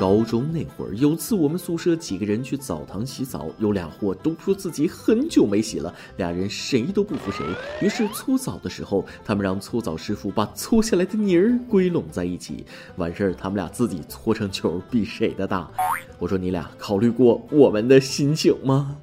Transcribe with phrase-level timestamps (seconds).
[0.00, 7.44] 高中那会儿，有次我们宿舍几个人去澡堂洗澡，有俩货都说自己很久没洗了，俩人谁都不服谁。
[7.82, 12.64] 于是搓澡的时候，他们让搓澡师傅把搓下来的泥儿归拢在一起，
[12.96, 15.70] 完事儿他们俩自己搓成球，比谁的大。
[16.18, 18.96] 我说你俩考虑过我们的心情吗？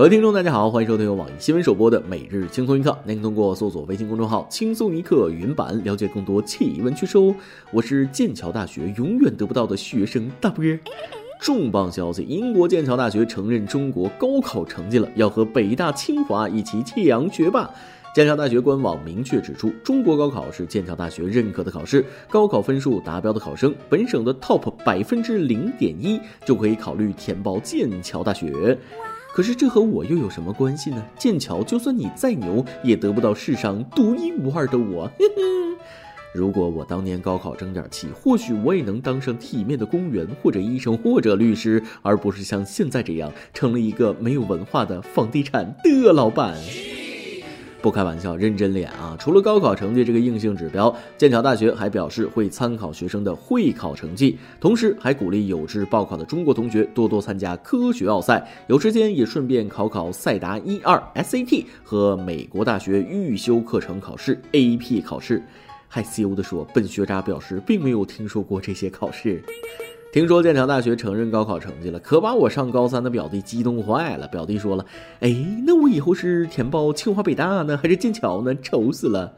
[0.00, 2.90] 各位听众，大家好，欢迎收听由网易新闻首播的《每日轻松一刻》。
[3.04, 7.34] 您通过搜索微信公众号“轻松一刻”云版了解更多奇闻趣事哦。
[7.70, 10.64] 我是剑桥大学永远得不到的学生大波。
[11.42, 17.68] 重磅消息：英国剑桥大学承认中国高考成绩了，要和北大、清华一起抢学霸。
[18.14, 28.78] 剑桥大学官网明确指出，中国高考是剑桥大学认可的考试，高考分数达标的考生，本省的 top 百分之零点一就可以考虑填报剑桥大学。
[29.32, 31.02] 可是这和我又有什么关系呢？
[31.18, 35.10] 剑桥就算你再牛，也得不到世上独一无二的我。
[36.32, 46.56] 如果我当年高考争点气，或许我也能当上体面的公务员，或者医生，或者律师，而不是像现在这样，成了一个没有文化的房地产的老板。
[47.82, 49.16] 不开玩笑，认真练啊！
[49.18, 65.42] 除了高考成绩这个硬性指标，剑桥大学还表示会参考学生的会考成绩，同时还鼓励有志报考的中国同学多多参加科学奥赛，有时间也顺便考考赛达一二 SAT 和美国大学预修课程考试 AP 考试。
[65.88, 69.42] 害羞的说，本学渣表示并没有听说过这些考试。
[70.12, 74.26] 听说剑桥大学承认高考成绩了，可把我上高三的表弟激动坏了。
[74.26, 74.84] 表弟说了
[75.20, 75.32] ：“哎，
[75.64, 78.52] 那我以后是填报清华北大呢，还是剑桥呢？
[78.56, 79.32] 愁死了！”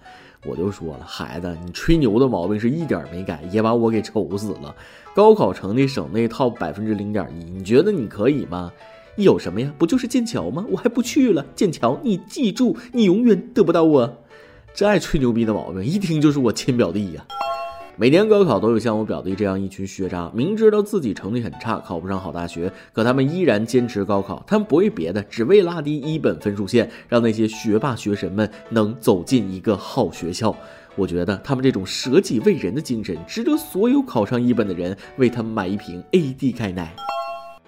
[0.46, 4.74] 我就说了：“孩子，你吹牛的毛病是一点没改，也把我给愁死了。
[5.14, 8.72] 高考成绩省内套百分之零点一，你觉得你可以吗？
[9.16, 9.70] 有什么呀？
[9.76, 10.64] 不就是剑桥吗？
[10.70, 11.44] 我还不去了。
[11.54, 14.24] 剑桥，你记住，你永远得不到我。
[14.72, 17.26] 这爱吹牛逼的毛病，一听就是我亲表弟呀。”
[17.96, 24.42] 每年高考都有像我表弟这样一群学渣，明知道自己成绩很差，考不上好大学，可他们依然坚持高考。
[24.46, 30.56] 他们不为别的，只为拉低一本分数线，让那些学霸学神们能走进一个好学校。
[30.96, 36.94] 我觉得他们这种舍己为人的精神，值得所有考上一本的人为他们买一瓶 AD 钙奶。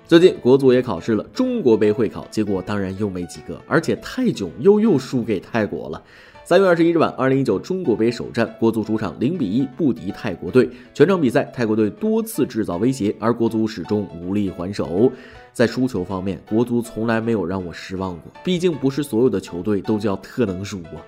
[0.07, 6.03] 最近国足也考试了，中国杯会考，结果当然又没及格，而且泰囧又又输给泰国了。
[6.47, 10.69] 三月二十一日晚，二零一九中国杯首战，国足主场零比一不敌泰国队。
[10.93, 15.11] 全场比赛，泰国队多次制造威胁，而国足始终无力还手。
[15.55, 21.01] 在输球方面，国足从来没有让我失望过，毕竟不是所有的球队都叫特能输啊。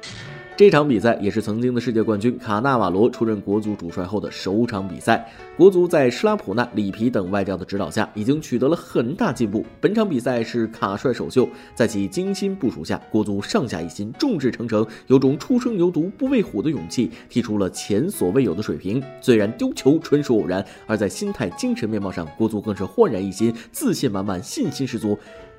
[0.56, 5.31] 这场比赛也是曾经的世界冠军卡纳瓦罗出任国足主帅后的首场比赛。
[5.55, 9.62] 国足在施拉普纳、里皮等外教的指导下，已经取得了很大进步。
[9.83, 19.03] 本场比赛是卡帅首秀，在其精心部署下，国足上下一心，众志成城，有种初生牛犊不畏虎的勇气，踢出了前所未有的水平。
[19.21, 25.19] 虽然丢球纯属偶然，而在心态、精神面貌上，国足更是焕然一新，自信满满，信心十足。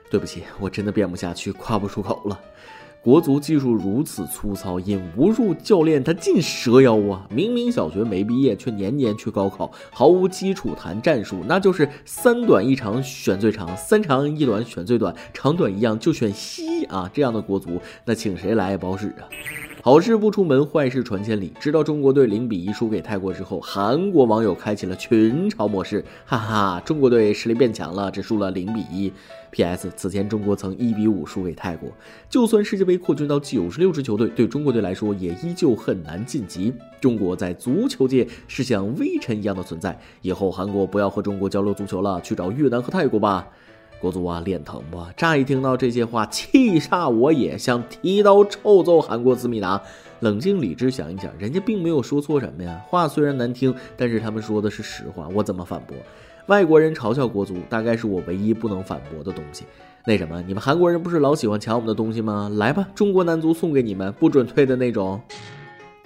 [0.09, 2.39] 对不起，我真的编不下去，夸不出口了。
[3.01, 7.25] 国足技术如此粗糙，引无数教练他尽蛇腰啊！
[7.29, 17.09] 明明小学没毕业，却年年去高考，毫无基础谈战术，那就是三短一长选最长，三长一短选最短，长短一样就选西啊！
[17.13, 19.23] 这样的国足，那请谁来也不好使啊！
[19.87, 21.53] 好事不出门，坏事传千里。
[21.61, 29.09] 知道中国队零比一输给泰国之后，韩国网友开启了群嘲模式，哈哈，中国队实力变强了，只输了零比一。
[29.49, 29.89] P.S.
[29.95, 31.89] 此前中国曾一比五输给泰国，
[32.29, 36.73] 就算世界杯扩军到九十六支球队，对中国队来说也依旧很难晋级。
[36.99, 43.47] 中国在足球界是像微尘一样的存在，以后韩国不要和中国交流足球了，去找越南和泰国吧。
[43.99, 45.03] 国足啊，脸疼不？
[45.15, 49.81] 乍一听到这些话，气煞我也想提刀臭揍韩国思密达。
[50.21, 52.81] 冷静理智想一想，人家并没有说错什么呀。
[52.87, 55.95] 话虽然难听，但是他们说的是实话，我怎么反驳？
[56.47, 59.65] 外国人嘲笑国足，大概是我唯一不能反驳的东西。
[60.05, 62.49] 那什么，你们韩国人不是老喜欢抢我们的东西吗？
[62.55, 65.21] 来吧，中国男足送给你们，不准退的那种。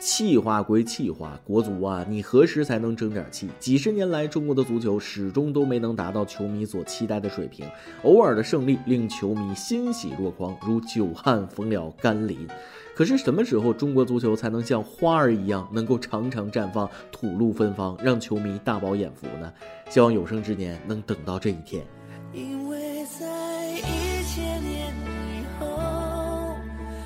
[0.02, 3.48] 气话归气话，国足啊，你何时才能争点气？
[3.60, 7.68] 几十年来，中国的足球始终都没能达到球迷所期待的水平。
[8.02, 12.48] 偶尔的胜利令球迷欣喜若狂，如久旱逢了甘霖。
[12.96, 19.54] 可是什么时候中国足球才能像花儿一样，能够常常绽放，吐露芬芳，让球迷大饱眼福呢？
[19.88, 21.86] 希望有生之年能等到这一天。
[22.34, 24.92] 因为在一千年
[25.30, 26.56] 以后，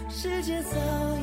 [0.09, 1.14] 世界早。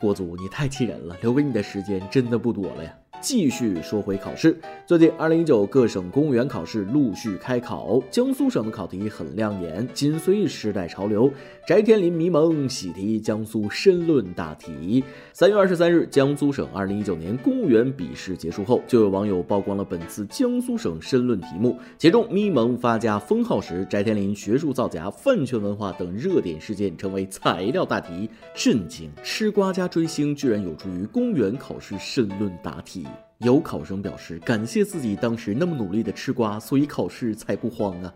[0.00, 2.92] 国足，你太气人了，留给你的时间真的不多了呀。
[3.20, 11.30] 继续说回考试，最近二零一九各省公务员考试陆续开考，江苏省的考题很亮眼，紧随时代潮流。
[11.70, 15.04] 翟天临迷蒙喜提江苏申论大题。
[15.32, 29.08] 三月二十三日，江苏省二零一九年公务员笔试结束后，就有网友曝光了本次江苏省申论题目，其中咪蒙发家封号时，翟天临学术造假、饭圈文化等热点事件成为材料大题，震惊！
[29.22, 33.06] 吃瓜加追星居然有助于公务员考试申论答题。
[33.38, 38.12] 有考生表示，感谢自己当时那么努力的吃瓜，所以考试才不慌啊。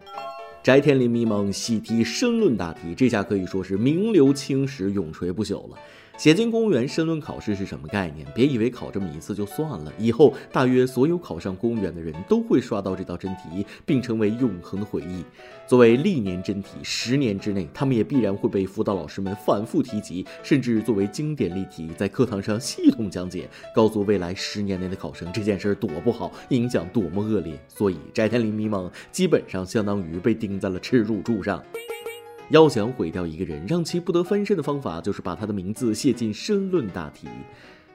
[0.64, 5.76] 翟天临迷蒙喜提申论大题，这下可以说是名留青史，永垂不朽了。
[6.16, 8.26] 写进公务员申论考试是什么概念？
[8.34, 15.24] 别以为考这么一次就算了，以后大约所有考上公务员的人都会刷到这道真题，并成为永恒的回忆。
[15.66, 27.58] 作为历年真题，十年之内他们也必然会被辅导老师们反复提及，甚至作为经典例题在课堂上系统讲解，告诉未来十年内的考生这件事儿多不好，影响多么恶劣。
[27.66, 31.62] 所以，翟天临迷茫基本上相当于被钉在了耻辱柱上。
[32.50, 37.26] 要想毁掉一个人，让其不得翻身的方法，就是把他的名字写进申论大题。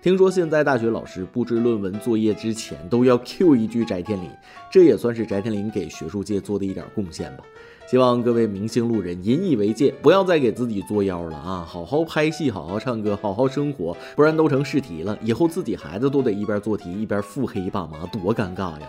[0.02, 4.30] 听说现在大学老师布置论文作业之前，都要 Q 一句翟天临，
[4.72, 7.44] 这也算是翟天临给学术界做的一点贡献吧。
[7.86, 11.66] 希望各位明星路人引以为戒，不要再给自己作妖了啊！
[11.68, 18.88] 好好拍戏，好好唱歌，好好生活，不然都成试题了，以后自己孩子都得一边做题一边腹黑爸妈，多尴尬呀！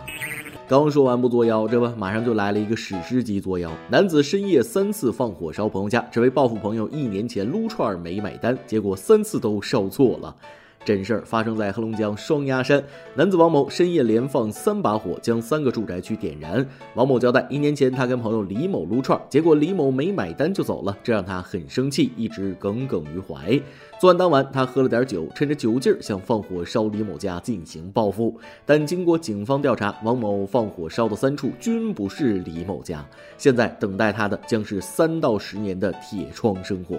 [0.65, 3.69] 刚说完不作妖，这不马上就来了一个史诗级作妖。
[3.89, 10.33] 男子深夜三次放火烧朋友家，只为报复朋友一年前撸串没买单，结果三次都烧错了。
[10.83, 12.83] 真事儿发生在黑龙江双鸭山，
[13.15, 16.65] 男子王某深夜连放三把火，将三个住宅区点燃。
[16.95, 23.59] 王某交代，一年前他跟朋友李某撸串，结果李某没买单就走了，这让他很生气，一直耿耿于怀。
[23.99, 33.05] 作案当晚，他喝了点酒，趁着酒劲儿想放火烧李某家进行报复，但经过警方调查，王某放火烧的三处均不是李某家，
[33.37, 36.97] 现在等待他的将是三到十年的铁窗生活。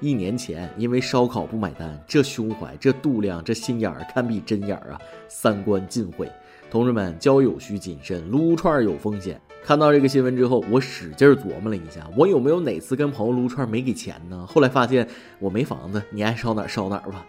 [0.00, 5.00] 一年前，因为烧烤不买单，这胸怀、这度量、这心眼儿，堪比针眼儿啊！
[5.28, 6.30] 三观尽毁。
[6.70, 9.40] 同志们，交友需谨慎，撸串有风险。
[9.64, 14.46] 看到这个新闻之后，我使劲琢磨了一下，我有没有哪次跟朋友撸串没给钱呢？
[14.46, 15.06] 后来发现
[15.40, 17.26] 我没房子，你爱烧哪儿烧哪儿吧。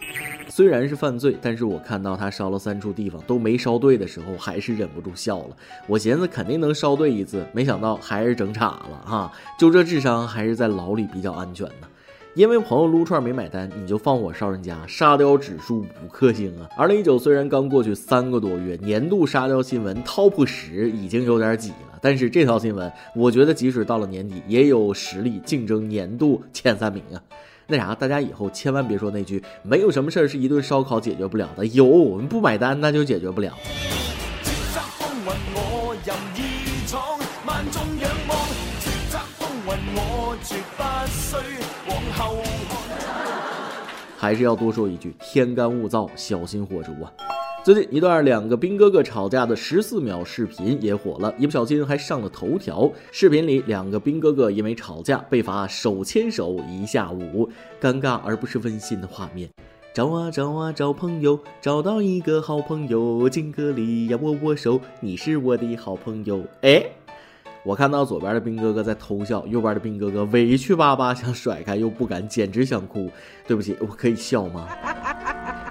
[0.47, 5.55] 虽然是犯罪，但是我看到他烧了三处地方都没烧对的时候，还是忍不住笑了。
[5.87, 9.31] 我寻思肯定能烧对一次，没想到还是整岔了哈！
[9.57, 11.87] 就这智商，还是在牢里比较安全呢。
[12.35, 16.69] 因为朋友撸串没买单，你就放火烧人家，沙雕指数五颗星啊！
[16.77, 27.19] 二零一九虽然刚过去三个多月，年度沙雕新闻 top 十已经有点挤了，但是这条新闻，我觉得即使到了年底，也有实力竞争年度前三名啊！
[27.65, 33.53] 那啥，大家以后千万别说那句“没有什么事儿是一顿烧烤解决不了的”，有我们不买单那就解决不了。
[44.17, 47.11] 还是要多说一句，天干物燥，小心火烛啊！
[47.63, 52.91] 最近一段两个兵哥哥吵架的十四秒视频也火了，一不小心还上了头条。
[53.11, 57.49] 视频里，两个兵哥哥因为吵架被罚手牵手一下午，
[57.79, 59.49] 尴尬而不是温馨的画面。
[59.93, 66.43] 找啊找啊找朋友，找到一个好朋友，敬个礼呀握握手，你是我的好朋友。
[66.61, 66.83] 哎。
[67.63, 73.11] 我看到左边的兵哥哥在偷笑，右边的兵哥哥委屈巴巴 想甩开又不敢，简直想哭。
[73.45, 74.67] 对不起，我可以笑吗？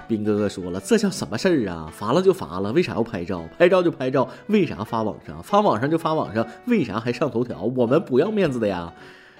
[0.07, 1.89] 兵哥哥说了，这叫什么事儿啊？
[1.91, 3.43] 罚了就罚了，为啥要拍照？
[3.57, 5.41] 拍照就拍照，为啥发网上？
[5.43, 7.63] 发网上就发网上，为啥还上头条？
[7.75, 8.93] 我们不要面子的呀。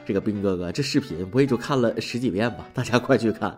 [0.10, 3.56] 这个兵哥哥，这视频我也就看了十几遍吧，大家快去看。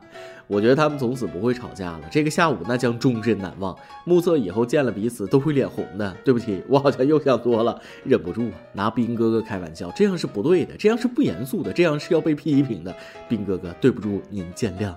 [0.47, 3.73] 我觉得他们从此不会吵架了，这个下午那将终身难忘。
[4.03, 6.13] 目测以后见了彼此都会脸红的。
[6.25, 12.93] 对不起，我好像又想多了，忍不住啊拿兵哥哥开玩笑，这样是不对的，这样是不严肃的，这样是要被批评的。
[13.29, 14.93] 兵哥哥，对不住，您见谅。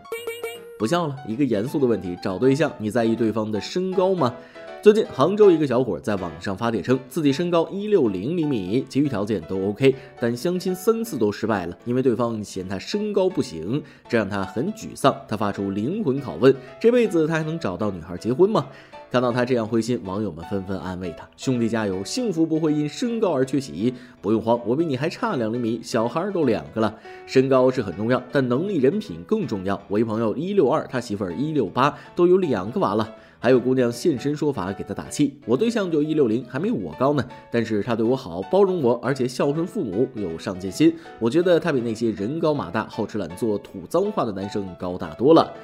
[0.77, 4.35] 不笑了，一个严肃的问题，找对象，你在意对方的身高吗？
[4.85, 15.17] 最近，杭州一个小伙在网上发帖称自己身高一六零厘米，其余条件都 OK，但相亲三次都失败了，因为对方嫌他身高不行，这让他很沮丧。
[15.27, 18.67] 他发出灵魂拷问：这辈子他还能找到女孩结婚吗？
[19.15, 26.93] 看到他这样灰心，网友们纷纷安慰他：兄弟加油，幸福不会因身高而缺席，不用慌，我比你还差两厘米，小孩都两个了。
[27.25, 29.81] 身高是很重要，但能力人品更重要。
[29.87, 33.09] 我一朋友一六二，他媳妇儿一六八，都有两个娃了。
[33.39, 40.93] 还有姑娘现身说法给他打气，我对象就一六零，还没我高呢，但是他对我好，包容我，而且孝顺父母，有上进心。
[41.21, 45.55] 我觉得他比那些人高马大、好吃懒做、吐脏话的男生高大多了。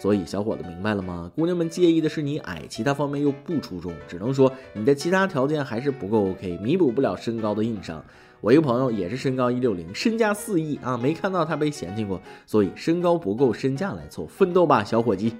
[0.00, 1.30] 所以小伙子明白了吗？
[1.36, 8.02] 姑娘们介意的是你矮，其他方面又不出众，只能说你的其他条件还是不够 OK，弥补不了身高的硬伤。
[8.40, 15.34] 我一个朋友也是身高一六零，身价四亿啊，没看到他被嫌弃过，所以身高不够，身价来凑，奋斗吧，小伙计。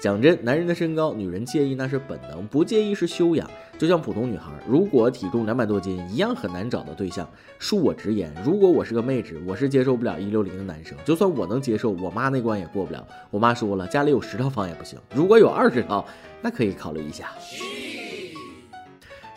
[0.00, 3.48] 讲真，男人的身高，女人介意那是本能，不介意是修养。
[3.76, 7.28] 就像普通女孩，如果体重两百多斤，一样很难找到对象。
[7.60, 10.96] 恕我直言，如果我是个妹纸，我是接受不了一六零的男生。
[11.04, 13.06] 就算我能接受，我妈那关也过不了。
[13.30, 16.06] 我妈说了，家里有十套房也不行，如果有二十套，
[16.40, 17.30] 那可以考虑一下。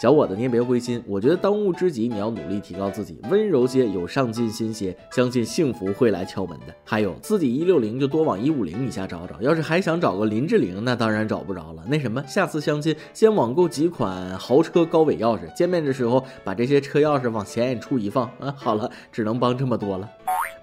[0.04, 1.02] 小伙子，你也别灰心。
[1.08, 6.76] 我觉得当务之急，你要努力提高自己，温柔些，有上进心些，相信幸福会来敲门的。
[6.84, 9.42] 还有，自己一六零就多往一五零以下找找。
[9.42, 11.82] 要是还想找个林志玲，那当然找不着了。
[11.88, 18.30] 那什么，下次相亲先网购几款豪车高尾钥匙，见面的时候把这些车钥匙往显眼处一放。
[18.42, 20.10] 啊，好了，只能帮这么多了。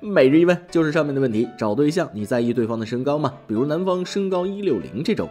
[0.00, 3.32] 每日一问就是上面的问题，找对象你在意对方的身高吗？
[3.47, 5.26] 比如男方身高一六零这种。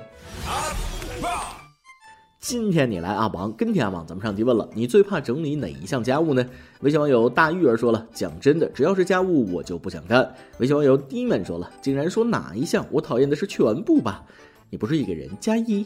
[2.40, 6.46] 今天你来阿王跟天阿王，咱们上提问了，你最怕整理哪一项家务呢？
[6.80, 10.34] 微信网友大玉儿说了，讲真的，只要是家务我就不想干。
[10.58, 14.24] 微信网友 D 们说了，竟然说哪一项，我讨厌的是全部吧？
[14.70, 15.86] 你不是一个人，加一。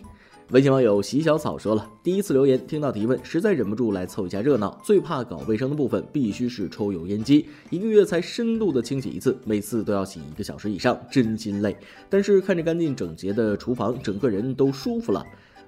[0.52, 4.80] 微信网友喜小草说了，第一次留言听到提问，实在忍不住来凑一下热闹。
[4.84, 11.76] 最怕搞卫生的部分必须是抽油烟机，一个月才深度的清洗一次，每次都要洗一个小时以上，真心累。
[12.12, 15.26] 但是看着干净整洁的厨房，整个人都舒服了。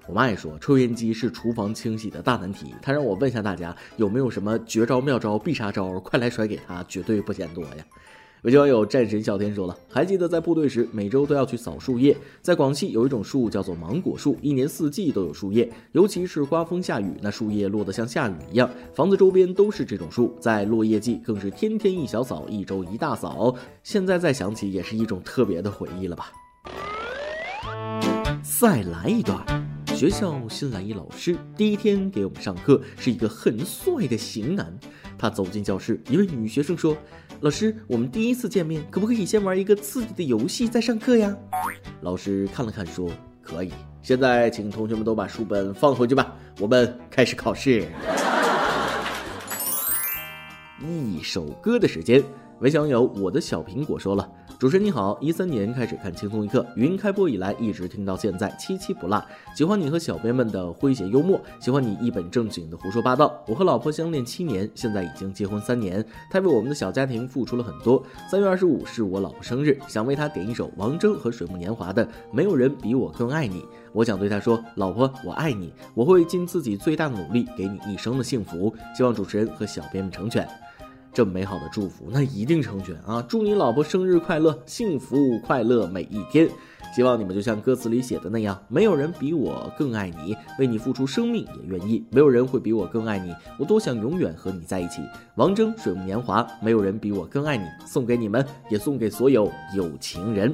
[0.07, 2.73] 我妈也说，抽烟机是厨房清洗的大难题。
[2.81, 7.85] 她让我问下大家有没有什么绝招、妙招、必杀招，快来甩给她，绝对不嫌多呀。
[8.43, 12.15] 有网友战神小天说了，还记得在部队时，每周都要去扫树叶。
[12.43, 18.69] 在广西有一种树叫做芒果树，一年四季都有树叶，尤其是刮风下雨，那树叶落得像下雨一样。
[18.93, 23.55] 房子周边都是这种树，在落叶季更是天天一小扫，一周一大扫。
[23.81, 26.31] 现在再想起，也是一种特别的回忆了吧。
[28.43, 29.43] 再来一段。
[29.95, 34.77] 学校新来一老师，第一天给我们上课，是一个很帅的型男。
[35.17, 36.97] 他走进教室，一位女学生说
[37.39, 41.33] ：“老师，我们第一次见面，可不可以先玩一个刺激的游戏再上课呀？”
[42.03, 43.09] 老师看了看说
[43.41, 43.71] ：“可以。
[44.01, 47.87] 现在请同学们都把书本放回去吧，我们开始考试。”
[50.83, 52.21] 一首歌的时间。
[52.61, 54.25] 微小友我的小苹果说了
[54.57, 59.21] ：“主持人你好，一三年开始看轻松一刻，语音开播以来一直听到现在，七七不落。
[59.53, 63.43] 喜欢你和小编们的诙谐幽默，喜欢你一本正经的胡说八道。
[63.45, 68.01] 我和老婆相恋七年，现在已经结婚三年，她为我们的小家庭付出了很多。
[68.31, 73.61] 三月二十五是我老婆生日，想为她点一首王铮和水木年华的《没有人比我更爱你》。
[73.91, 78.73] 我想对她说，老婆，我爱你，我会尽自己最大的努力给你一生的幸福。
[78.95, 80.47] 希望主持人和小编们成全。”
[81.15, 83.23] 这美好的祝福，那一定成全啊！
[83.25, 86.49] 祝你老婆生日快乐，幸福快乐每一天。
[86.93, 92.03] 希望你们就像歌词里写的那样，没有人比我更爱你，为你付出生命也愿意。
[92.11, 95.01] 没有人会比我更爱你，我多想永远和你在一起。
[95.35, 100.53] 王铮《水木年华》，没有人比我更爱你，送给你们，也送给所有有情人。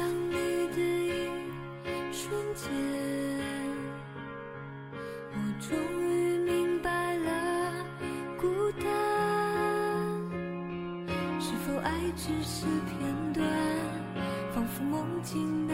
[14.81, 15.73] 梦境的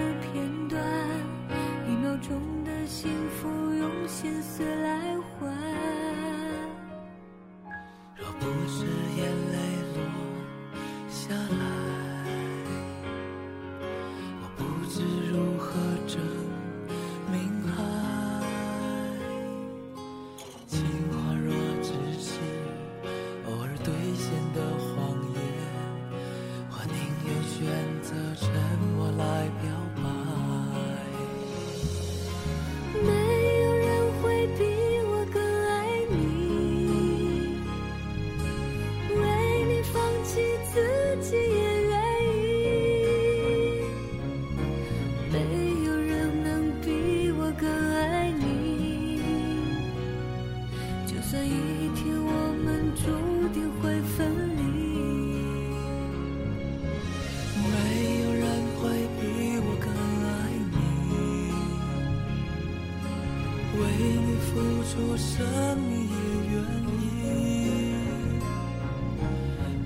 [64.98, 65.46] 出声
[65.92, 66.16] 你也
[66.50, 66.58] 愿
[66.89, 67.00] 意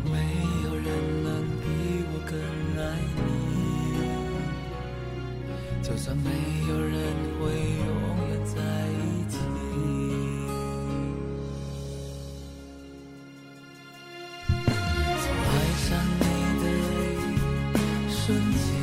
[0.06, 0.16] 没
[0.64, 0.88] 有人
[1.22, 1.28] 能
[1.60, 1.64] 比
[2.08, 2.34] 我更
[2.82, 2.82] 爱
[3.18, 3.20] 你。
[5.84, 6.30] 就算没
[6.70, 6.96] 有人
[7.38, 7.92] 会永
[8.30, 8.56] 远在
[8.88, 9.00] 一
[9.30, 9.36] 起。
[15.28, 15.88] 爱上
[16.20, 16.24] 你
[16.64, 16.66] 的
[17.28, 18.20] 一瞬
[18.54, 18.81] 间。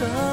[0.00, 0.29] sun.